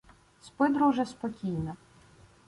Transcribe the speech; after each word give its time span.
Спи, 0.41 0.67
друже, 0.69 1.05
спокійно. 1.05 1.75